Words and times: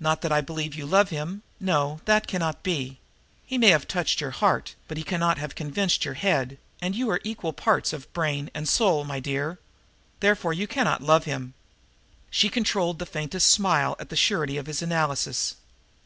Not 0.00 0.22
that 0.22 0.32
I 0.32 0.40
believe 0.40 0.74
you 0.74 0.86
love 0.86 1.10
him 1.10 1.42
no, 1.60 2.00
that 2.06 2.26
cannot 2.26 2.62
be. 2.62 3.00
He 3.44 3.58
may 3.58 3.68
have 3.68 3.86
touched 3.86 4.18
your 4.18 4.30
heart, 4.30 4.74
but 4.88 4.96
he 4.96 5.04
cannot 5.04 5.36
have 5.36 5.54
convinced 5.54 6.06
your 6.06 6.14
head, 6.14 6.56
and 6.80 6.96
you 6.96 7.10
are 7.10 7.20
equal 7.22 7.52
parts 7.52 7.92
of 7.92 8.10
brain 8.14 8.48
and 8.54 8.66
soul, 8.66 9.04
my 9.04 9.20
dear. 9.20 9.58
Therefore 10.20 10.54
you 10.54 10.66
cannot 10.66 11.02
love 11.02 11.24
him." 11.24 11.52
She 12.30 12.48
controlled 12.48 12.98
the 12.98 13.04
faintest 13.04 13.46
of 13.50 13.54
smiles 13.56 13.96
at 13.98 14.08
the 14.08 14.16
surety 14.16 14.56
of 14.56 14.64
his 14.64 14.80
analysis. 14.80 15.56